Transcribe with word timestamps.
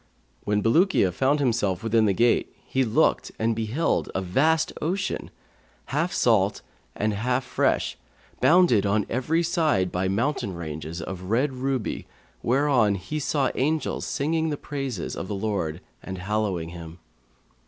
When 0.45 0.63
Bulukiya 0.63 1.11
found 1.11 1.39
himself 1.39 1.83
within 1.83 2.05
the 2.05 2.13
gate, 2.13 2.55
he 2.65 2.83
looked 2.83 3.31
and 3.37 3.55
beheld 3.55 4.09
a 4.15 4.21
vast 4.23 4.73
ocean, 4.81 5.29
half 5.93 6.11
salt 6.11 6.63
and 6.95 7.13
half 7.13 7.43
fresh, 7.43 7.99
bounded 8.39 8.83
on 8.83 9.05
every 9.11 9.43
side 9.43 9.91
by 9.91 10.07
mountain 10.07 10.55
ranges 10.55 11.03
of 11.03 11.29
red 11.29 11.53
ruby 11.53 12.07
whereon 12.41 12.95
he 12.95 13.19
saw 13.19 13.51
angels 13.53 14.07
singing 14.07 14.49
the 14.49 14.57
praises 14.57 15.15
of 15.15 15.27
the 15.27 15.35
Lord 15.35 15.81
and 16.01 16.17
hallowing 16.17 16.69
Him. 16.69 16.97